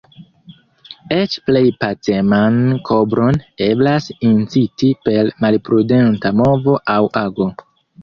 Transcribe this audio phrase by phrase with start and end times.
[1.15, 2.57] Eĉ plej paceman
[2.89, 7.53] kobron eblas inciti per malprudenta movo aŭ ago.